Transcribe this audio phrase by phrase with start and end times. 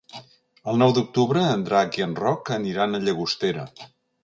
[0.71, 3.71] El nou d'octubre en Drac i en Roc aniran a Llagostera.